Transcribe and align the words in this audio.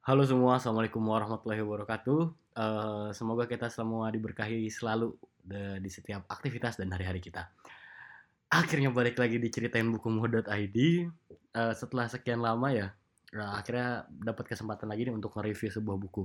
Halo 0.00 0.24
semua, 0.24 0.56
Assalamualaikum 0.56 1.04
warahmatullahi 1.04 1.60
wabarakatuh. 1.60 2.20
Eh, 2.56 3.08
semoga 3.12 3.44
kita 3.44 3.68
semua 3.68 4.08
diberkahi 4.08 4.64
selalu 4.72 5.12
de- 5.44 5.76
di 5.76 5.92
setiap 5.92 6.24
aktivitas 6.24 6.80
dan 6.80 6.88
hari-hari 6.88 7.20
kita. 7.20 7.52
Akhirnya 8.48 8.88
balik 8.88 9.20
lagi 9.20 9.36
di 9.36 9.52
ceritain 9.52 9.84
bukumu.id. 9.92 10.76
Eh, 11.52 11.74
setelah 11.76 12.08
sekian 12.08 12.40
lama 12.40 12.72
ya, 12.72 12.96
eh, 13.36 13.52
akhirnya 13.60 14.08
dapat 14.08 14.48
kesempatan 14.48 14.88
lagi 14.88 15.04
nih 15.04 15.12
untuk 15.20 15.36
nge-review 15.36 15.68
sebuah 15.68 15.96
buku. 16.00 16.24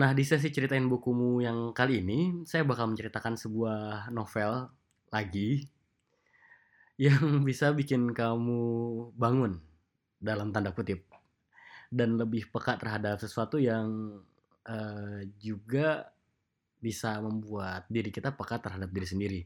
Nah, 0.00 0.16
di 0.16 0.24
sesi 0.24 0.48
ceritain 0.48 0.88
bukumu 0.88 1.44
yang 1.44 1.76
kali 1.76 2.00
ini, 2.00 2.48
saya 2.48 2.64
bakal 2.64 2.88
menceritakan 2.96 3.36
sebuah 3.36 4.08
novel 4.08 4.72
lagi 5.12 5.68
yang 6.96 7.44
bisa 7.48 7.76
bikin 7.76 8.16
kamu 8.16 8.64
bangun 9.20 9.60
dalam 10.16 10.48
tanda 10.48 10.72
kutip 10.72 11.12
dan 11.92 12.16
lebih 12.16 12.48
peka 12.48 12.80
terhadap 12.80 13.20
sesuatu 13.20 13.60
yang 13.60 14.16
eh, 14.64 15.28
juga 15.36 16.08
bisa 16.80 17.20
membuat 17.20 17.86
diri 17.86 18.08
kita 18.08 18.32
peka 18.32 18.58
terhadap 18.58 18.88
diri 18.90 19.06
sendiri. 19.06 19.40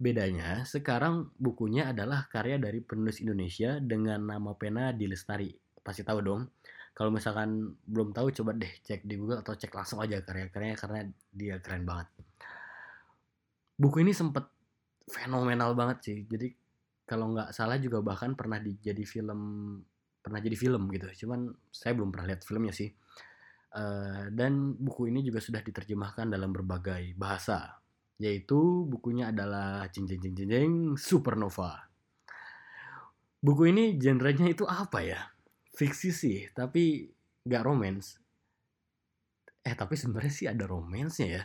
Bedanya, 0.00 0.64
sekarang 0.64 1.28
bukunya 1.36 1.92
adalah 1.92 2.24
karya 2.32 2.56
dari 2.56 2.80
penulis 2.80 3.20
Indonesia 3.20 3.76
dengan 3.82 4.24
nama 4.24 4.56
pena 4.56 4.96
Dilestari. 4.96 5.52
Pasti 5.84 6.00
tahu 6.00 6.24
dong. 6.24 6.48
Kalau 6.96 7.12
misalkan 7.12 7.76
belum 7.84 8.16
tahu, 8.16 8.32
coba 8.40 8.56
deh 8.56 8.70
cek 8.80 9.04
di 9.04 9.20
Google 9.20 9.44
atau 9.44 9.52
cek 9.52 9.68
langsung 9.76 10.00
aja 10.00 10.24
karya-karyanya 10.24 10.76
karena 10.80 10.98
dia 11.28 11.60
keren 11.60 11.84
banget. 11.84 12.08
Buku 13.76 14.00
ini 14.00 14.16
sempet 14.16 14.48
fenomenal 15.04 15.76
banget 15.76 15.98
sih. 16.00 16.18
Jadi 16.24 16.48
kalau 17.04 17.36
nggak 17.36 17.52
salah 17.52 17.76
juga 17.76 18.00
bahkan 18.00 18.32
pernah 18.32 18.56
dijadi 18.56 19.04
film 19.04 19.40
pernah 20.20 20.40
jadi 20.40 20.56
film 20.56 20.88
gitu. 20.92 21.26
Cuman 21.26 21.50
saya 21.72 21.96
belum 21.96 22.12
pernah 22.12 22.32
lihat 22.32 22.44
filmnya 22.44 22.72
sih. 22.72 22.92
Eh, 23.70 24.24
dan 24.34 24.74
buku 24.74 25.08
ini 25.14 25.22
juga 25.22 25.38
sudah 25.38 25.62
diterjemahkan 25.62 26.30
dalam 26.30 26.50
berbagai 26.52 27.14
bahasa. 27.16 27.80
Yaitu 28.20 28.84
bukunya 28.84 29.32
adalah 29.32 29.88
jeng 29.88 30.04
jeng 30.04 30.20
jeng 30.20 30.34
jeng 30.36 30.48
jeng 30.50 30.74
Supernova. 31.00 31.88
Buku 33.40 33.72
ini 33.72 33.96
genrenya 33.96 34.52
itu 34.52 34.68
apa 34.68 35.00
ya? 35.00 35.32
Fiksi 35.72 36.12
sih, 36.12 36.38
tapi 36.52 37.08
nggak 37.48 37.64
romance. 37.64 38.20
Eh 39.64 39.72
tapi 39.72 39.96
sebenarnya 39.96 40.32
sih 40.32 40.46
ada 40.48 40.68
romansnya 40.68 41.28
ya. 41.40 41.44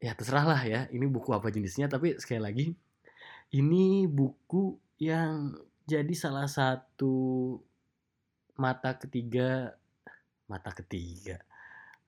Ya 0.00 0.12
terserah 0.16 0.44
lah 0.48 0.62
ya, 0.64 0.80
ini 0.88 1.04
buku 1.04 1.32
apa 1.36 1.52
jenisnya. 1.52 1.88
Tapi 1.92 2.16
sekali 2.16 2.40
lagi, 2.40 2.66
ini 3.52 4.08
buku 4.08 4.76
yang 5.00 5.52
jadi 5.84 6.14
salah 6.16 6.48
satu 6.48 7.56
mata 8.56 8.96
ketiga 8.96 9.76
mata 10.48 10.70
ketiga? 10.72 11.40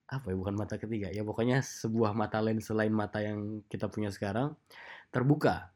Apa 0.07 0.33
ya? 0.33 0.37
Bukan 0.39 0.55
mata 0.57 0.77
ketiga. 0.81 1.11
Ya 1.13 1.27
pokoknya 1.27 1.61
sebuah 1.61 2.17
mata 2.17 2.39
lain 2.41 2.63
selain 2.63 2.93
mata 2.93 3.21
yang 3.21 3.65
kita 3.69 3.91
punya 3.91 4.09
sekarang 4.13 4.55
terbuka. 5.11 5.73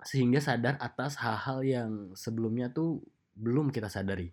Sehingga 0.00 0.40
sadar 0.40 0.80
atas 0.80 1.20
hal-hal 1.20 1.58
yang 1.62 1.90
sebelumnya 2.16 2.72
tuh 2.72 3.04
belum 3.36 3.68
kita 3.68 3.92
sadari. 3.92 4.32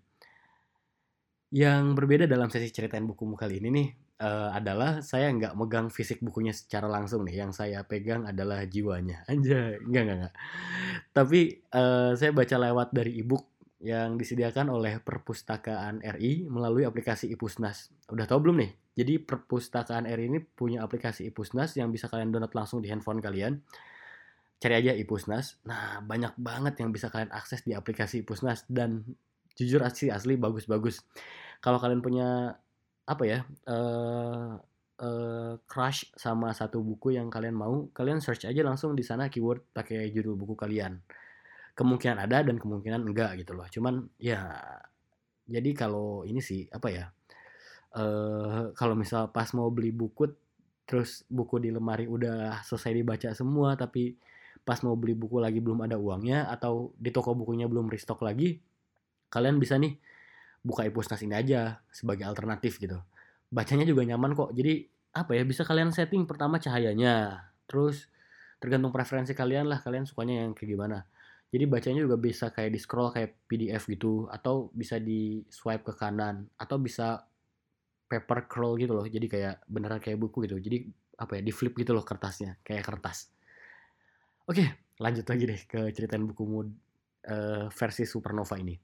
Yang 1.51 1.83
berbeda 1.95 2.25
dalam 2.27 2.51
sesi 2.51 2.71
ceritain 2.71 3.07
bukumu 3.07 3.35
kali 3.35 3.59
ini 3.59 3.69
nih 3.71 3.87
eh, 4.19 4.49
adalah 4.51 4.99
saya 5.03 5.31
nggak 5.31 5.55
megang 5.55 5.87
fisik 5.91 6.23
bukunya 6.23 6.55
secara 6.55 6.87
langsung 6.87 7.27
nih. 7.27 7.43
Yang 7.43 7.51
saya 7.63 7.83
pegang 7.83 8.23
adalah 8.23 8.63
jiwanya. 8.63 9.27
Aja 9.31 9.75
nggak 9.75 10.03
nggak 10.07 10.17
nggak 10.23 10.35
tapi 11.17 11.49
eh, 11.57 12.11
saya 12.13 12.29
baca 12.29 12.55
lewat 12.61 12.93
dari 12.93 13.17
ebook 13.17 13.57
yang 13.81 14.21
disediakan 14.21 14.69
oleh 14.69 15.01
Perpustakaan 15.01 16.05
RI 16.05 16.45
melalui 16.45 16.85
aplikasi 16.85 17.25
Ipusnas. 17.33 17.89
Udah 18.13 18.29
tahu 18.29 18.45
belum 18.45 18.61
nih? 18.61 18.71
Jadi 18.93 19.13
Perpustakaan 19.25 20.05
RI 20.05 20.29
ini 20.29 20.39
punya 20.45 20.85
aplikasi 20.85 21.25
Ipusnas 21.33 21.73
yang 21.73 21.89
bisa 21.89 22.05
kalian 22.05 22.29
download 22.29 22.53
langsung 22.53 22.85
di 22.85 22.93
handphone 22.93 23.17
kalian. 23.17 23.58
Cari 24.61 24.73
aja 24.77 24.93
Ipusnas. 24.93 25.58
Nah, 25.65 26.05
banyak 26.05 26.37
banget 26.37 26.86
yang 26.86 26.93
bisa 26.93 27.09
kalian 27.09 27.33
akses 27.33 27.65
di 27.65 27.73
aplikasi 27.73 28.21
Ipusnas 28.21 28.69
dan 28.69 29.02
jujur 29.58 29.81
asli 29.81 30.13
asli 30.13 30.37
bagus-bagus. 30.37 31.02
Kalau 31.65 31.81
kalian 31.81 32.05
punya 32.05 32.53
apa 33.09 33.23
ya? 33.25 33.42
eh 33.65 34.77
eh, 35.02 35.53
crush 35.69 36.09
sama 36.17 36.52
satu 36.53 36.81
buku 36.81 37.17
yang 37.17 37.27
kalian 37.30 37.55
mau, 37.58 37.89
kalian 37.93 38.19
search 38.23 38.49
aja 38.49 38.61
langsung 38.65 38.93
di 38.97 39.03
sana 39.05 39.30
keyword 39.30 39.61
pakai 39.73 40.09
judul 40.13 40.35
buku 40.37 40.53
kalian 40.58 40.99
kemungkinan 41.77 42.17
ada 42.25 42.41
dan 42.41 42.58
kemungkinan 42.58 43.05
enggak 43.05 43.37
gitu 43.41 43.53
loh. 43.53 43.67
Cuman 43.69 44.09
ya 44.17 44.41
jadi 45.47 45.69
kalau 45.77 46.25
ini 46.27 46.41
sih 46.43 46.67
apa 46.73 46.89
ya? 46.91 47.05
eh 47.97 48.63
kalau 48.77 48.93
misal 48.99 49.31
pas 49.31 49.47
mau 49.57 49.71
beli 49.71 49.89
buku 49.95 50.30
terus 50.87 51.23
buku 51.31 51.59
di 51.63 51.69
lemari 51.71 52.05
udah 52.05 52.61
selesai 52.67 52.91
dibaca 52.93 53.30
semua 53.33 53.75
tapi 53.80 54.15
pas 54.67 54.80
mau 54.83 54.95
beli 54.99 55.15
buku 55.15 55.39
lagi 55.39 55.63
belum 55.63 55.87
ada 55.87 55.95
uangnya 55.95 56.52
atau 56.52 56.91
di 56.99 57.09
toko 57.15 57.31
bukunya 57.31 57.71
belum 57.71 57.87
restock 57.87 58.19
lagi, 58.19 58.59
kalian 59.31 59.55
bisa 59.63 59.80
nih 59.80 59.95
buka 60.59 60.83
e-pusnas 60.83 61.23
ini 61.23 61.36
aja 61.39 61.80
sebagai 61.87 62.27
alternatif 62.27 62.75
gitu. 62.83 62.99
Bacanya 63.47 63.85
juga 63.87 64.03
nyaman 64.03 64.35
kok. 64.35 64.52
Jadi 64.55 64.87
apa 65.15 65.33
ya 65.33 65.43
bisa 65.47 65.65
kalian 65.65 65.89
setting 65.89 66.30
pertama 66.30 66.61
cahayanya, 66.61 67.47
terus 67.65 68.11
tergantung 68.61 68.93
preferensi 68.93 69.33
kalian 69.33 69.69
lah 69.69 69.81
kalian 69.81 70.05
sukanya 70.05 70.45
yang 70.45 70.53
kayak 70.53 70.69
gimana. 70.77 71.08
Jadi 71.47 71.63
bacanya 71.63 72.03
juga 72.03 72.19
bisa 72.19 72.52
kayak 72.52 72.75
di 72.75 72.80
scroll 72.80 73.09
kayak 73.15 73.47
PDF 73.47 73.87
gitu 73.87 74.27
atau 74.27 74.67
bisa 74.75 74.99
di 74.99 75.47
swipe 75.47 75.87
ke 75.87 75.93
kanan 75.95 76.43
atau 76.59 76.75
bisa 76.75 77.23
paper 78.11 78.52
curl 78.52 78.75
gitu 78.75 78.91
loh. 78.91 79.07
Jadi 79.07 79.27
kayak 79.31 79.63
beneran 79.71 80.03
kayak 80.03 80.19
buku 80.19 80.43
gitu. 80.43 80.59
Jadi 80.59 80.91
apa 81.17 81.39
ya 81.39 81.41
di 81.41 81.53
flip 81.55 81.73
gitu 81.73 81.95
loh 81.95 82.03
kertasnya 82.03 82.59
kayak 82.61 82.83
kertas. 82.83 83.31
Oke, 84.47 84.63
lanjut 84.99 85.25
lagi 85.27 85.43
deh 85.43 85.61
ke 85.67 85.80
ceritain 85.95 86.23
bukumu 86.23 86.67
eh, 87.27 87.67
versi 87.71 88.03
Supernova 88.03 88.55
ini. 88.59 88.75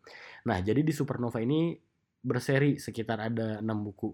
Nah, 0.48 0.60
jadi 0.60 0.84
di 0.84 0.92
Supernova 0.96 1.40
ini 1.40 1.76
berseri 2.24 2.80
sekitar 2.80 3.20
ada 3.20 3.60
6 3.60 3.80
buku. 3.84 4.10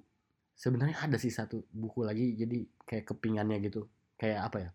Sebenarnya 0.60 1.08
ada 1.08 1.16
sih 1.16 1.32
satu 1.32 1.64
buku 1.72 2.04
lagi 2.04 2.36
jadi 2.36 2.68
kayak 2.84 3.16
kepingannya 3.16 3.64
gitu. 3.64 3.88
Kayak 4.20 4.40
apa 4.52 4.58
ya? 4.60 4.70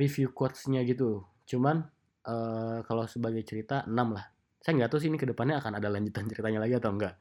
Review 0.00 0.32
quotes-nya 0.32 0.80
gitu. 0.88 1.28
Cuman 1.44 1.84
eh, 2.24 2.78
kalau 2.88 3.04
sebagai 3.04 3.44
cerita 3.44 3.84
6 3.84 3.92
lah. 4.16 4.24
Saya 4.64 4.72
nggak 4.80 4.90
tahu 4.90 5.00
sih 5.04 5.12
ini 5.12 5.20
ke 5.20 5.28
depannya 5.28 5.60
akan 5.60 5.76
ada 5.76 5.92
lanjutan 5.92 6.24
ceritanya 6.32 6.64
lagi 6.64 6.80
atau 6.80 6.90
enggak. 6.96 7.14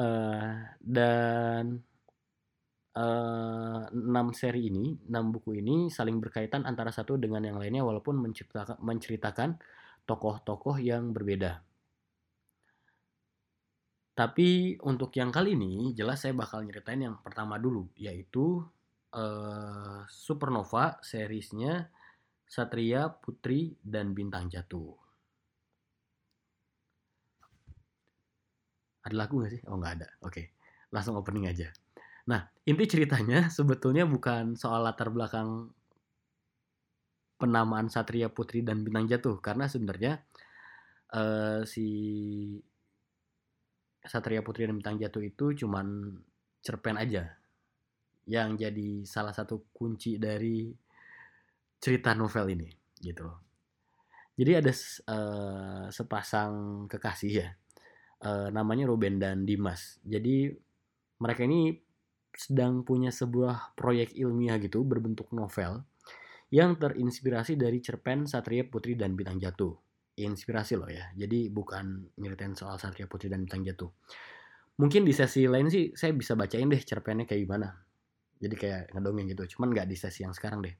Eh, 0.00 0.52
dan 0.80 1.64
eh, 2.96 3.82
6 3.92 4.32
seri 4.32 4.72
ini, 4.72 4.96
6 5.04 5.36
buku 5.36 5.60
ini 5.60 5.92
saling 5.92 6.16
berkaitan 6.16 6.64
antara 6.64 6.88
satu 6.88 7.20
dengan 7.20 7.44
yang 7.44 7.60
lainnya 7.60 7.84
walaupun 7.84 8.24
menceritakan 8.80 9.60
tokoh-tokoh 10.08 10.80
yang 10.80 11.12
berbeda. 11.12 11.73
Tapi 14.14 14.78
untuk 14.86 15.10
yang 15.18 15.34
kali 15.34 15.58
ini 15.58 15.90
jelas 15.90 16.22
saya 16.22 16.30
bakal 16.38 16.62
nyeritain 16.62 17.02
yang 17.02 17.18
pertama 17.18 17.58
dulu 17.58 17.90
yaitu 17.98 18.62
eh, 19.10 20.00
Supernova 20.06 21.02
seriesnya 21.02 21.90
Satria, 22.46 23.10
Putri, 23.10 23.74
dan 23.82 24.14
Bintang 24.14 24.46
Jatuh. 24.46 24.94
Ada 29.04 29.14
lagu 29.18 29.42
gak 29.42 29.52
sih? 29.58 29.62
Oh 29.66 29.76
nggak 29.76 29.94
ada. 30.00 30.08
Oke, 30.22 30.54
langsung 30.94 31.18
opening 31.18 31.50
aja. 31.50 31.68
Nah, 32.30 32.46
inti 32.64 32.86
ceritanya 32.88 33.52
sebetulnya 33.52 34.06
bukan 34.08 34.54
soal 34.56 34.86
latar 34.86 35.10
belakang 35.12 35.74
penamaan 37.36 37.90
Satria, 37.92 38.30
Putri, 38.30 38.64
dan 38.64 38.86
Bintang 38.86 39.10
Jatuh. 39.10 39.42
Karena 39.42 39.66
sebenarnya 39.68 40.22
eh, 41.12 41.62
si 41.68 41.86
Satria, 44.04 44.44
Putri, 44.44 44.68
dan 44.68 44.76
Bintang 44.76 45.00
Jatuh 45.00 45.24
itu 45.24 45.64
cuman 45.64 46.16
cerpen 46.60 47.00
aja. 47.00 47.24
Yang 48.24 48.68
jadi 48.68 48.88
salah 49.04 49.32
satu 49.32 49.68
kunci 49.72 50.16
dari 50.20 50.72
cerita 51.80 52.12
novel 52.16 52.56
ini. 52.56 52.68
Gitu 53.00 53.20
loh. 53.24 53.38
Jadi 54.34 54.52
ada 54.54 54.72
eh, 54.72 55.84
sepasang 55.92 56.84
kekasih 56.90 57.32
ya. 57.32 57.48
Eh, 58.24 58.48
namanya 58.48 58.88
Ruben 58.88 59.20
dan 59.20 59.44
Dimas. 59.44 60.00
Jadi 60.00 60.48
mereka 61.20 61.44
ini 61.44 61.76
sedang 62.34 62.82
punya 62.82 63.14
sebuah 63.14 63.78
proyek 63.78 64.18
ilmiah 64.18 64.58
gitu 64.58 64.82
berbentuk 64.82 65.30
novel 65.30 65.86
yang 66.50 66.74
terinspirasi 66.74 67.54
dari 67.54 67.78
cerpen 67.78 68.26
Satria 68.26 68.66
Putri 68.66 68.98
dan 68.98 69.14
Bintang 69.14 69.38
Jatuh. 69.38 69.83
Inspirasi 70.14 70.78
loh 70.78 70.86
ya. 70.86 71.10
Jadi 71.18 71.50
bukan 71.50 72.14
nyeritain 72.18 72.54
soal 72.54 72.78
Satria 72.78 73.10
Putri 73.10 73.26
dan 73.26 73.42
Bintang 73.42 73.66
Jatuh. 73.66 73.90
Mungkin 74.78 75.06
di 75.06 75.14
sesi 75.14 75.46
lain 75.46 75.70
sih 75.70 75.94
saya 75.94 76.14
bisa 76.14 76.38
bacain 76.38 76.70
deh 76.70 76.78
cerpennya 76.78 77.26
kayak 77.26 77.42
gimana. 77.46 77.68
Jadi 78.38 78.54
kayak 78.54 78.82
ngedongeng 78.94 79.30
gitu. 79.34 79.58
Cuman 79.58 79.74
nggak 79.74 79.86
di 79.90 79.96
sesi 79.98 80.22
yang 80.22 80.34
sekarang 80.34 80.62
deh. 80.62 80.74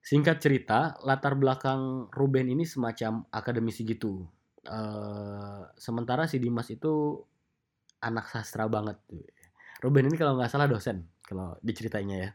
Singkat 0.00 0.40
cerita, 0.40 0.96
latar 1.04 1.36
belakang 1.36 2.08
Ruben 2.08 2.48
ini 2.48 2.64
semacam 2.64 3.28
akademisi 3.28 3.84
gitu. 3.84 4.24
uh, 4.68 5.64
sementara 5.80 6.28
si 6.28 6.36
Dimas 6.36 6.68
itu 6.68 7.24
anak 8.00 8.28
sastra 8.28 8.68
banget. 8.68 9.00
Ruben 9.80 10.08
ini 10.08 10.16
kalau 10.16 10.36
nggak 10.36 10.50
salah 10.50 10.68
dosen 10.68 11.08
kalau 11.24 11.60
diceritainnya 11.60 12.16
ya. 12.16 12.30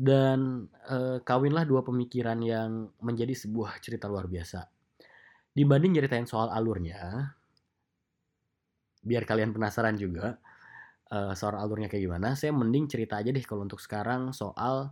Dan 0.00 0.64
uh, 0.88 1.20
kawinlah 1.20 1.68
dua 1.68 1.84
pemikiran 1.84 2.40
yang 2.40 2.88
menjadi 3.04 3.36
sebuah 3.36 3.84
cerita 3.84 4.08
luar 4.08 4.24
biasa. 4.24 4.64
Dibanding 5.52 5.92
ceritain 6.00 6.24
soal 6.24 6.48
alurnya, 6.48 7.36
biar 9.04 9.28
kalian 9.28 9.52
penasaran 9.52 10.00
juga 10.00 10.40
uh, 11.12 11.36
soal 11.36 11.60
alurnya 11.60 11.92
kayak 11.92 12.08
gimana, 12.08 12.32
saya 12.32 12.56
mending 12.56 12.88
cerita 12.88 13.20
aja 13.20 13.28
deh 13.28 13.44
kalau 13.44 13.68
untuk 13.68 13.76
sekarang 13.76 14.32
soal 14.32 14.88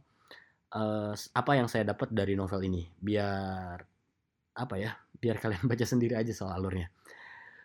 uh, 0.77 1.13
apa 1.17 1.53
yang 1.57 1.73
saya 1.73 1.89
dapat 1.89 2.13
dari 2.13 2.37
novel 2.37 2.61
ini, 2.69 2.85
biar 3.01 3.81
apa 4.61 4.75
ya, 4.77 4.93
biar 5.17 5.41
kalian 5.41 5.65
baca 5.71 5.87
sendiri 5.89 6.21
aja 6.21 6.37
soal 6.37 6.53
alurnya. 6.53 6.93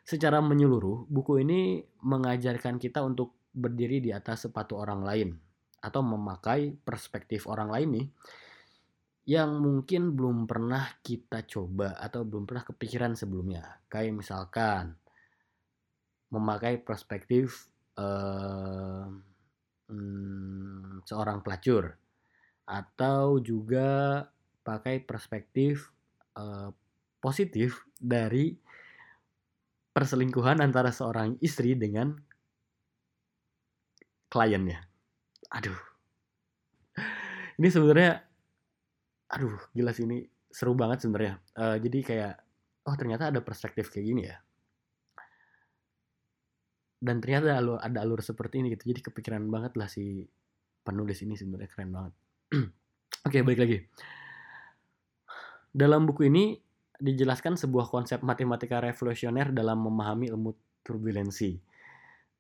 Secara 0.08 0.40
menyeluruh, 0.40 1.12
buku 1.12 1.44
ini 1.44 1.84
mengajarkan 2.08 2.80
kita 2.80 3.04
untuk 3.04 3.36
berdiri 3.52 4.00
di 4.00 4.16
atas 4.16 4.48
sepatu 4.48 4.80
orang 4.80 5.04
lain 5.04 5.30
atau 5.84 6.00
memakai 6.00 6.72
perspektif 6.72 7.46
orang 7.52 7.70
lain 7.70 7.90
nih 7.92 8.08
yang 9.24 9.60
mungkin 9.60 10.16
belum 10.16 10.48
pernah 10.48 11.00
kita 11.00 11.48
coba 11.48 11.96
atau 11.96 12.28
belum 12.28 12.44
pernah 12.44 12.64
kepikiran 12.68 13.16
sebelumnya. 13.16 13.84
Kayak 13.88 14.20
misalkan 14.20 15.00
memakai 16.32 16.84
perspektif 16.84 17.72
uh, 17.96 19.08
hmm, 19.88 21.08
seorang 21.08 21.40
pelacur 21.40 21.96
atau 22.68 23.40
juga 23.40 24.24
pakai 24.64 25.04
perspektif 25.04 25.92
uh, 26.36 26.72
positif 27.24 27.88
dari 27.96 28.56
perselingkuhan 29.96 30.60
antara 30.60 30.92
seorang 30.92 31.40
istri 31.40 31.80
dengan 31.80 32.12
kliennya. 34.28 34.93
Aduh. 35.52 35.80
Ini 37.60 37.68
sebenarnya 37.70 38.24
aduh, 39.34 39.58
gila 39.74 39.90
sih 39.90 40.06
ini 40.06 40.22
seru 40.54 40.78
banget 40.78 41.04
sebenarnya. 41.04 41.42
Uh, 41.58 41.78
jadi 41.82 42.00
kayak 42.06 42.34
oh 42.86 42.96
ternyata 42.96 43.34
ada 43.34 43.42
perspektif 43.42 43.90
kayak 43.90 44.06
gini 44.06 44.24
ya. 44.30 44.38
Dan 47.04 47.20
ternyata 47.20 47.52
ada 47.52 47.58
alur, 47.60 47.78
ada 47.84 48.00
alur 48.00 48.22
seperti 48.24 48.64
ini 48.64 48.78
gitu. 48.78 48.94
Jadi 48.94 49.12
kepikiran 49.12 49.44
banget 49.52 49.76
lah 49.76 49.92
si 49.92 50.24
penulis 50.86 51.20
ini 51.26 51.36
sebenarnya 51.36 51.70
keren 51.74 51.92
banget. 51.92 52.14
Oke 52.54 52.70
okay, 53.28 53.42
balik 53.42 53.60
lagi. 53.60 53.78
Dalam 55.74 56.06
buku 56.06 56.30
ini 56.30 56.54
dijelaskan 57.02 57.58
sebuah 57.58 57.90
konsep 57.90 58.22
matematika 58.22 58.80
revolusioner 58.80 59.52
dalam 59.52 59.82
memahami 59.84 60.30
ilmu 60.30 60.54
turbulensi. 60.86 61.58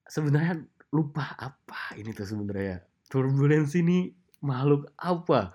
Sebenarnya 0.05 0.61
lupa 0.93 1.33
apa 1.35 1.97
ini 1.97 2.13
tuh 2.13 2.29
sebenarnya 2.29 2.77
turbulensi 3.13 3.85
ini 3.85 4.09
makhluk 4.41 4.89
apa 4.97 5.53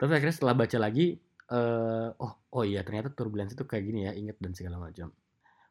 tapi 0.00 0.10
akhirnya 0.16 0.32
setelah 0.32 0.56
baca 0.56 0.76
lagi 0.80 1.20
uh, 1.52 2.08
oh 2.16 2.32
oh 2.56 2.64
iya 2.64 2.80
ternyata 2.80 3.12
turbulensi 3.12 3.52
itu 3.52 3.68
kayak 3.68 3.84
gini 3.84 4.08
ya 4.08 4.12
inget 4.16 4.40
dan 4.40 4.56
segala 4.56 4.80
macam 4.80 5.12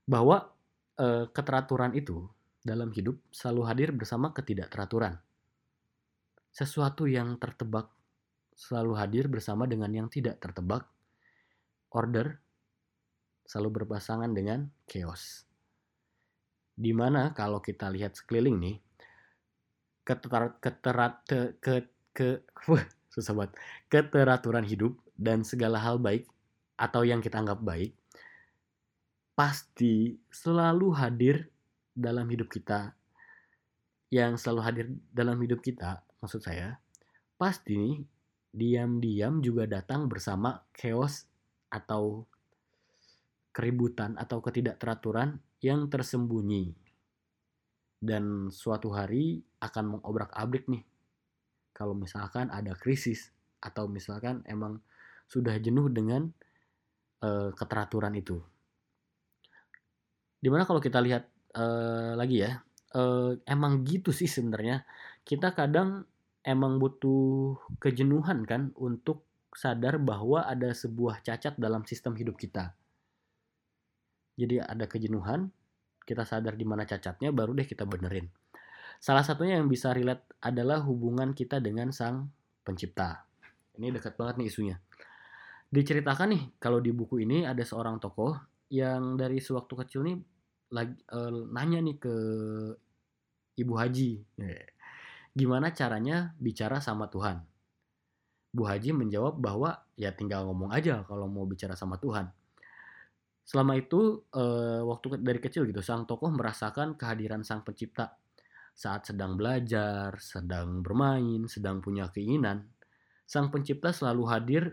bahwa 0.06 0.54
uh, 1.02 1.26
keteraturan 1.34 1.98
itu 1.98 2.30
dalam 2.66 2.90
hidup 2.90 3.22
selalu 3.30 3.62
hadir 3.70 3.90
bersama 3.94 4.34
ketidakteraturan. 4.34 5.22
Sesuatu 6.50 7.06
yang 7.06 7.38
tertebak 7.38 7.94
selalu 8.58 8.98
hadir 8.98 9.30
bersama 9.30 9.70
dengan 9.70 9.94
yang 9.94 10.08
tidak 10.10 10.42
tertebak. 10.42 10.90
Order 11.94 12.42
selalu 13.46 13.84
berpasangan 13.84 14.34
dengan 14.34 14.66
chaos. 14.90 15.46
Di 16.76 16.92
mana 16.92 17.32
kalau 17.38 17.62
kita 17.62 17.88
lihat 17.88 18.18
sekeliling 18.18 18.58
nih, 18.58 18.76
keterat, 20.06 20.62
keterat, 20.62 21.14
ke, 21.60 21.90
ke, 22.14 22.46
wah, 22.72 22.86
susah 23.10 23.34
banget. 23.34 23.58
Keteraturan 23.92 24.64
hidup 24.64 24.96
dan 25.20 25.42
segala 25.42 25.82
hal 25.82 26.00
baik 26.00 26.30
atau 26.76 27.08
yang 27.08 27.24
kita 27.24 27.40
anggap 27.40 27.64
baik 27.64 27.96
pasti 29.36 30.16
selalu 30.32 30.96
hadir 30.96 31.52
dalam 31.92 32.28
hidup 32.28 32.48
kita 32.52 32.96
yang 34.12 34.40
selalu 34.40 34.62
hadir 34.64 34.86
dalam 35.12 35.36
hidup 35.40 35.60
kita 35.60 36.04
maksud 36.24 36.40
saya 36.40 36.80
pasti 37.36 38.00
diam-diam 38.56 39.44
juga 39.44 39.68
datang 39.68 40.08
bersama 40.08 40.64
chaos 40.72 41.28
atau 41.68 42.24
keributan 43.52 44.16
atau 44.16 44.40
ketidakteraturan 44.40 45.40
yang 45.60 45.92
tersembunyi 45.92 46.76
dan 48.06 48.54
suatu 48.54 48.94
hari 48.94 49.42
akan 49.60 49.98
mengobrak-abrik 49.98 50.70
nih. 50.70 50.86
Kalau 51.76 51.98
misalkan 51.98 52.54
ada 52.54 52.78
krisis 52.78 53.34
atau 53.60 53.90
misalkan 53.90 54.46
emang 54.46 54.80
sudah 55.26 55.58
jenuh 55.58 55.90
dengan 55.90 56.30
uh, 57.26 57.50
keteraturan 57.52 58.14
itu. 58.14 58.38
Di 60.38 60.48
mana 60.54 60.64
kalau 60.64 60.78
kita 60.78 61.02
lihat 61.02 61.26
uh, 61.58 62.14
lagi 62.14 62.46
ya 62.46 62.62
uh, 62.94 63.34
emang 63.50 63.82
gitu 63.84 64.14
sih 64.14 64.30
sebenarnya. 64.30 64.86
Kita 65.26 65.58
kadang 65.58 66.06
emang 66.46 66.78
butuh 66.78 67.58
kejenuhan 67.82 68.46
kan 68.46 68.70
untuk 68.78 69.26
sadar 69.56 69.98
bahwa 69.98 70.46
ada 70.46 70.70
sebuah 70.72 71.26
cacat 71.26 71.58
dalam 71.58 71.82
sistem 71.90 72.14
hidup 72.14 72.38
kita. 72.38 72.78
Jadi 74.36 74.62
ada 74.62 74.86
kejenuhan 74.86 75.50
kita 76.06 76.24
sadar 76.24 76.54
di 76.54 76.64
mana 76.64 76.86
cacatnya 76.86 77.34
baru 77.34 77.58
deh 77.58 77.66
kita 77.66 77.84
benerin. 77.84 78.30
Salah 79.02 79.26
satunya 79.26 79.60
yang 79.60 79.68
bisa 79.68 79.92
relate 79.92 80.38
adalah 80.40 80.80
hubungan 80.86 81.36
kita 81.36 81.60
dengan 81.60 81.92
sang 81.92 82.32
pencipta. 82.64 83.26
Ini 83.76 83.92
dekat 83.92 84.16
banget 84.16 84.40
nih 84.40 84.48
isunya. 84.48 84.78
Diceritakan 85.68 86.32
nih 86.32 86.44
kalau 86.62 86.80
di 86.80 86.96
buku 86.96 87.26
ini 87.26 87.44
ada 87.44 87.66
seorang 87.66 88.00
tokoh 88.00 88.38
yang 88.72 89.20
dari 89.20 89.44
sewaktu 89.44 89.74
kecil 89.84 90.02
nih 90.08 90.18
lagi 90.72 90.96
uh, 91.14 91.46
nanya 91.52 91.84
nih 91.84 91.98
ke 92.00 92.16
Ibu 93.56 93.74
Haji, 93.80 94.20
gimana 95.32 95.72
caranya 95.72 96.36
bicara 96.36 96.84
sama 96.84 97.08
Tuhan? 97.08 97.40
Bu 98.56 98.68
Haji 98.68 98.92
menjawab 98.92 99.40
bahwa 99.40 99.84
ya 99.96 100.12
tinggal 100.12 100.48
ngomong 100.48 100.72
aja 100.76 101.04
kalau 101.08 101.28
mau 101.28 101.48
bicara 101.48 101.76
sama 101.76 101.96
Tuhan. 102.00 102.32
Selama 103.46 103.78
itu 103.78 104.26
uh, 104.34 104.82
waktu 104.90 105.22
dari 105.22 105.38
kecil 105.38 105.70
gitu 105.70 105.86
sang 105.86 106.10
tokoh 106.10 106.34
merasakan 106.34 106.98
kehadiran 106.98 107.46
sang 107.46 107.62
pencipta. 107.62 108.18
Saat 108.76 109.14
sedang 109.14 109.38
belajar, 109.38 110.18
sedang 110.18 110.82
bermain, 110.82 111.46
sedang 111.46 111.80
punya 111.80 112.10
keinginan. 112.10 112.66
Sang 113.24 113.54
pencipta 113.54 113.94
selalu 113.94 114.24
hadir 114.28 114.64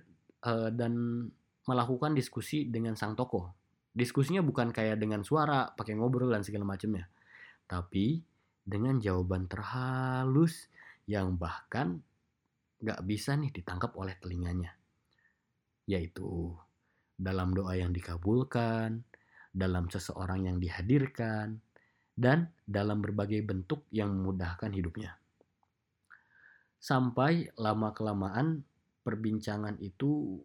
uh, 0.49 0.73
dan 0.73 1.29
melakukan 1.69 2.17
diskusi 2.17 2.67
dengan 2.67 2.97
sang 2.97 3.12
tokoh. 3.12 3.52
Diskusinya 3.93 4.41
bukan 4.41 4.73
kayak 4.73 4.97
dengan 4.97 5.21
suara 5.21 5.69
pakai 5.69 5.93
ngobrol 5.93 6.33
dan 6.33 6.41
segala 6.41 6.64
macamnya. 6.64 7.07
Tapi 7.69 8.25
dengan 8.64 8.97
jawaban 8.97 9.52
terhalus 9.52 10.73
yang 11.05 11.37
bahkan 11.37 12.00
gak 12.81 13.05
bisa 13.05 13.37
nih 13.37 13.52
ditangkap 13.52 13.93
oleh 14.00 14.17
telinganya. 14.17 14.75
Yaitu 15.85 16.57
dalam 17.23 17.55
doa 17.55 17.79
yang 17.79 17.95
dikabulkan 17.95 19.07
dalam 19.55 19.87
seseorang 19.87 20.50
yang 20.50 20.59
dihadirkan 20.59 21.62
dan 22.19 22.50
dalam 22.67 22.99
berbagai 22.99 23.47
bentuk 23.47 23.87
yang 23.95 24.11
memudahkan 24.11 24.75
hidupnya 24.75 25.17
sampai 26.83 27.47
lama-kelamaan 27.55 28.67
perbincangan 29.07 29.79
itu 29.79 30.43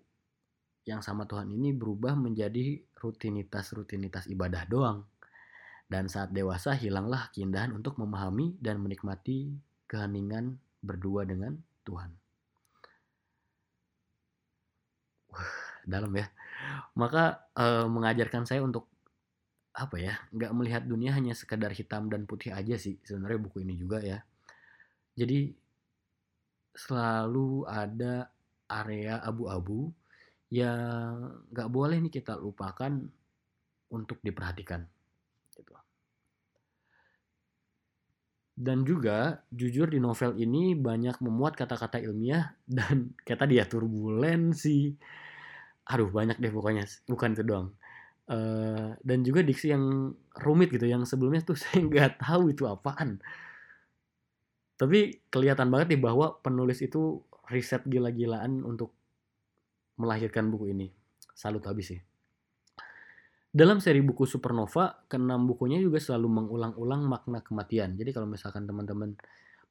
yang 0.86 1.01
sama 1.01 1.25
Tuhan 1.25 1.50
ini 1.50 1.74
berubah 1.74 2.13
menjadi 2.13 2.79
rutinitas-rutinitas 2.96 4.29
ibadah 4.31 4.63
doang. 4.69 5.03
Dan 5.88 6.12
saat 6.12 6.36
dewasa 6.36 6.75
hilanglah 6.75 7.31
keindahan 7.31 7.72
untuk 7.72 7.96
memahami 7.96 8.60
dan 8.60 8.79
menikmati 8.84 9.55
keheningan 9.88 10.60
berdua 10.84 11.24
dengan 11.24 11.55
Tuhan. 11.88 12.12
Wah, 15.31 15.55
dalam 15.88 16.12
ya. 16.12 16.27
Maka 16.98 17.50
eh, 17.57 17.88
mengajarkan 17.88 18.43
saya 18.48 18.62
untuk 18.63 18.89
apa 19.77 19.96
ya, 20.01 20.17
nggak 20.34 20.51
melihat 20.57 20.84
dunia 20.89 21.13
hanya 21.13 21.38
sekedar 21.38 21.69
hitam 21.69 22.10
dan 22.10 22.25
putih 22.25 22.53
aja 22.53 22.75
sih. 22.81 22.98
Sebenarnya 23.05 23.39
buku 23.41 23.62
ini 23.62 23.77
juga 23.77 24.01
ya. 24.01 24.19
Jadi 25.17 25.53
selalu 26.77 27.65
ada 27.65 28.29
area 28.69 29.17
abu-abu 29.25 29.89
yang 30.53 31.41
nggak 31.51 31.69
boleh 31.74 31.98
nih 32.00 32.13
kita 32.22 32.38
lupakan 32.39 32.93
untuk 33.91 34.19
diperhatikan 34.24 34.84
gitu. 35.55 35.74
Dan 38.57 38.81
juga 38.81 39.46
jujur 39.53 39.86
di 39.86 40.01
novel 40.01 40.34
ini 40.41 40.74
banyak 40.74 41.22
memuat 41.22 41.53
kata-kata 41.53 42.01
ilmiah 42.01 42.57
dan 42.77 43.13
kayak 43.22 43.46
tadi 43.46 43.62
ya 43.62 43.65
turbulensi. 43.69 44.98
Aduh 45.88 46.12
banyak 46.12 46.38
deh 46.39 46.51
pokoknya, 46.51 46.84
bukan 47.08 47.32
itu 47.36 47.44
doang. 47.48 47.72
uh, 48.27 48.91
dan 49.01 49.20
juga 49.24 49.41
diksi 49.41 49.72
yang 49.72 50.12
rumit 50.44 50.72
gitu 50.72 50.86
yang 50.86 51.03
sebelumnya 51.08 51.41
tuh 51.44 51.58
saya 51.62 51.84
nggak 51.84 52.22
tahu 52.22 52.53
itu 52.53 52.67
apaan 52.67 53.20
tapi 54.77 55.25
kelihatan 55.34 55.74
banget 55.74 55.98
nih 55.98 56.01
bahwa 56.06 56.38
penulis 56.46 56.86
itu 56.86 57.25
riset 57.50 57.82
gila-gilaan 57.89 58.62
untuk 58.62 58.94
melahirkan 59.98 60.53
buku 60.53 60.70
ini 60.75 60.94
salut 61.34 61.65
habis 61.65 61.98
sih 61.98 62.01
dalam 63.58 63.82
seri 63.82 64.06
buku 64.06 64.29
Supernova, 64.29 65.10
keenam 65.10 65.50
bukunya 65.50 65.82
juga 65.82 65.98
selalu 65.98 66.29
mengulang-ulang 66.29 67.10
makna 67.10 67.41
kematian. 67.41 67.98
Jadi 67.98 68.13
kalau 68.13 68.29
misalkan 68.29 68.70
teman-teman 68.70 69.17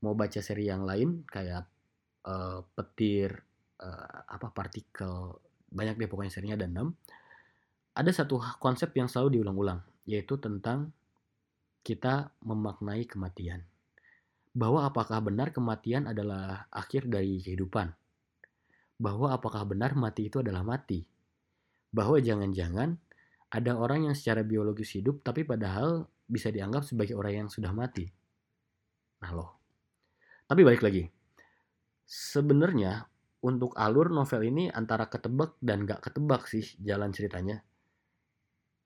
mau 0.03 0.11
baca 0.11 0.43
seri 0.43 0.67
yang 0.67 0.83
lain 0.83 1.23
kayak 1.23 1.63
uh, 2.27 2.67
petir, 2.75 3.47
uh, 3.79 4.27
apa 4.27 4.51
partikel, 4.51 5.39
banyak 5.71 5.99
deh 5.99 6.09
pokoknya 6.09 6.33
serinya 6.33 6.57
ada 6.59 6.67
enam. 6.69 6.95
Ada 7.97 8.25
satu 8.25 8.37
konsep 8.61 8.93
yang 8.93 9.09
selalu 9.09 9.41
diulang-ulang, 9.41 9.81
yaitu 10.05 10.37
tentang 10.37 10.93
kita 11.81 12.35
memaknai 12.45 13.09
kematian. 13.09 13.65
Bahwa 14.57 14.85
apakah 14.89 15.21
benar 15.25 15.53
kematian 15.53 16.09
adalah 16.09 16.69
akhir 16.73 17.09
dari 17.09 17.41
kehidupan? 17.41 17.93
Bahwa 18.97 19.33
apakah 19.33 19.65
benar 19.69 19.93
mati 19.97 20.29
itu 20.29 20.41
adalah 20.41 20.65
mati? 20.65 21.05
Bahwa 21.93 22.21
jangan-jangan 22.21 22.97
ada 23.53 23.73
orang 23.79 24.11
yang 24.11 24.15
secara 24.17 24.43
biologis 24.43 24.99
hidup 24.99 25.23
tapi 25.23 25.47
padahal 25.47 26.11
bisa 26.27 26.51
dianggap 26.51 26.83
sebagai 26.83 27.15
orang 27.15 27.47
yang 27.47 27.49
sudah 27.49 27.71
mati. 27.71 28.11
Nah 29.23 29.31
loh. 29.33 29.51
Tapi 30.47 30.61
balik 30.67 30.83
lagi. 30.83 31.07
Sebenarnya 32.07 33.07
untuk 33.45 33.77
alur 33.77 34.09
novel 34.09 34.43
ini 34.49 34.65
antara 34.73 35.11
ketebak 35.11 35.59
dan 35.61 35.85
gak 35.85 36.01
ketebak 36.09 36.49
sih 36.49 36.65
jalan 36.81 37.13
ceritanya. 37.13 37.61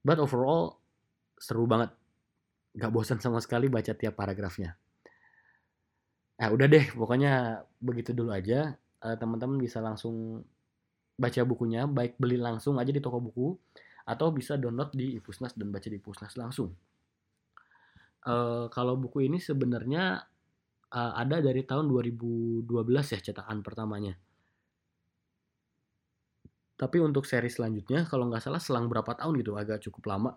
But 0.02 0.18
overall 0.18 0.80
seru 1.38 1.68
banget. 1.68 1.92
Gak 2.74 2.92
bosan 2.94 3.18
sama 3.18 3.38
sekali 3.42 3.70
baca 3.70 3.94
tiap 3.94 4.18
paragrafnya. 4.18 4.74
Nah 6.40 6.48
udah 6.48 6.66
deh 6.66 6.86
pokoknya 6.96 7.62
begitu 7.78 8.16
dulu 8.16 8.32
aja. 8.32 8.74
Uh, 9.00 9.16
teman-teman 9.16 9.56
bisa 9.56 9.80
langsung 9.80 10.44
baca 11.20 11.40
bukunya 11.44 11.84
baik 11.84 12.16
beli 12.16 12.40
langsung 12.40 12.80
aja 12.80 12.88
di 12.88 13.00
toko 13.00 13.20
buku 13.20 13.52
atau 14.08 14.32
bisa 14.32 14.56
download 14.56 14.92
di 14.96 15.20
Ipusnas 15.20 15.52
dan 15.52 15.68
baca 15.68 15.88
di 15.88 16.00
Ipusnas 16.00 16.32
langsung. 16.40 16.72
Uh, 18.24 18.68
kalau 18.72 18.96
buku 19.00 19.28
ini 19.28 19.40
sebenarnya 19.40 20.20
uh, 20.92 21.12
ada 21.16 21.40
dari 21.40 21.64
tahun 21.64 21.88
2012 21.88 22.68
ya 23.16 23.20
cetakan 23.20 23.60
pertamanya. 23.60 24.16
Tapi 26.80 26.96
untuk 26.96 27.28
seri 27.28 27.52
selanjutnya, 27.52 28.08
kalau 28.08 28.32
nggak 28.32 28.40
salah 28.40 28.56
selang 28.56 28.88
berapa 28.88 29.12
tahun 29.12 29.36
gitu, 29.44 29.52
agak 29.60 29.84
cukup 29.84 30.16
lama 30.16 30.32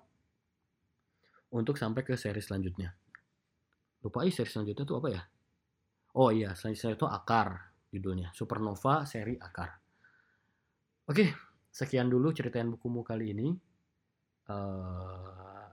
untuk 1.55 1.79
sampai 1.79 2.03
ke 2.03 2.19
seri 2.19 2.43
selanjutnya. 2.43 2.91
Lupa 4.03 4.27
seri 4.27 4.51
selanjutnya 4.51 4.83
itu 4.83 4.95
apa 4.99 5.07
ya? 5.07 5.23
Oh 6.19 6.35
iya, 6.35 6.51
selanjutnya 6.51 6.99
itu 6.99 7.07
Akar 7.07 7.47
judulnya. 7.95 8.35
Supernova 8.35 9.07
seri 9.07 9.39
Akar. 9.39 9.71
Oke, 11.07 11.31
sekian 11.71 12.11
dulu 12.11 12.35
ceritain 12.35 12.67
bukumu 12.67 13.07
kali 13.07 13.31
ini. 13.31 13.47
Uh, 14.43 15.63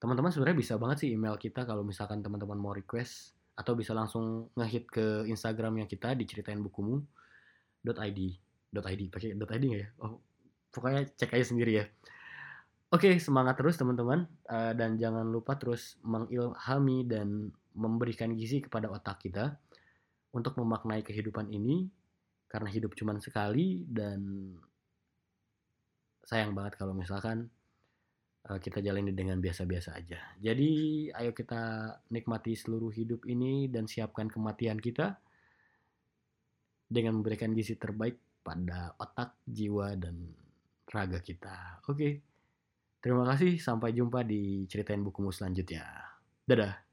teman-teman 0.00 0.32
sebenarnya 0.32 0.56
bisa 0.56 0.80
banget 0.80 1.04
sih 1.04 1.10
email 1.12 1.36
kita 1.36 1.68
kalau 1.68 1.84
misalkan 1.84 2.24
teman-teman 2.24 2.56
mau 2.56 2.72
request 2.72 3.36
atau 3.52 3.76
bisa 3.76 3.92
langsung 3.92 4.48
ngehit 4.56 4.88
ke 4.88 5.28
Instagramnya 5.28 5.84
kita 5.84 6.16
diceritain 6.16 6.64
bukumu 6.64 7.04
.id 8.74 9.02
pakai 9.12 9.36
.id 9.36 9.42
nggak 9.42 9.82
ya? 9.82 9.88
Oh, 10.02 10.18
pokoknya 10.74 11.08
cek 11.16 11.34
aja 11.36 11.46
sendiri 11.46 11.72
ya. 11.82 11.84
Oke, 12.94 13.18
semangat 13.18 13.58
terus 13.58 13.74
teman-teman 13.74 14.30
uh, 14.46 14.70
dan 14.72 14.94
jangan 14.94 15.26
lupa 15.26 15.58
terus 15.58 15.98
mengilhami 16.06 17.02
dan 17.02 17.50
memberikan 17.74 18.30
gizi 18.32 18.62
kepada 18.62 18.86
otak 18.88 19.26
kita 19.26 19.58
untuk 20.30 20.54
memaknai 20.56 21.02
kehidupan 21.02 21.50
ini 21.50 21.90
karena 22.46 22.70
hidup 22.70 22.94
cuma 22.94 23.18
sekali 23.18 23.82
dan 23.90 24.54
sayang 26.22 26.54
banget 26.54 26.78
kalau 26.78 26.94
misalkan 26.94 27.50
uh, 28.46 28.58
kita 28.62 28.78
jalani 28.78 29.10
dengan 29.10 29.42
biasa-biasa 29.42 29.98
aja. 29.98 30.22
Jadi 30.38 30.70
ayo 31.10 31.34
kita 31.34 31.90
nikmati 32.14 32.54
seluruh 32.54 32.94
hidup 32.94 33.26
ini 33.26 33.66
dan 33.66 33.90
siapkan 33.90 34.30
kematian 34.30 34.78
kita 34.78 35.18
dengan 36.86 37.18
memberikan 37.18 37.50
gizi 37.50 37.74
terbaik 37.74 38.25
pada 38.46 38.94
otak, 38.94 39.42
jiwa, 39.42 39.98
dan 39.98 40.30
raga 40.86 41.18
kita. 41.18 41.82
Oke, 41.90 42.22
terima 43.02 43.26
kasih. 43.26 43.58
Sampai 43.58 43.90
jumpa 43.90 44.22
di 44.22 44.70
ceritain 44.70 45.02
bukumu 45.02 45.34
selanjutnya. 45.34 45.82
Dadah. 46.46 46.85